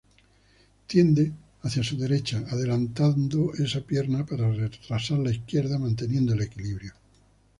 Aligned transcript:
Tiende 0.87 1.31
hacia 1.61 1.83
su 1.83 1.95
derecha, 1.95 2.43
adelantando 2.49 3.53
esa 3.53 3.81
pierna 3.81 4.25
para 4.25 4.51
retrasar 4.51 5.19
la 5.19 5.29
izquierda, 5.29 5.77
manteniendo 5.77 6.33
el 6.33 6.41
equilibrio. 6.41 6.93